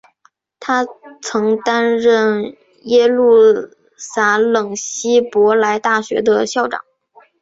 [0.59, 0.83] 他
[1.21, 3.35] 曾担任耶路
[3.95, 6.81] 撒冷希伯来大学的校长。